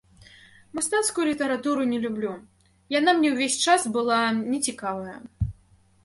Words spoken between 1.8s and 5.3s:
не люблю, яна мне ўвесь час была нецікавая.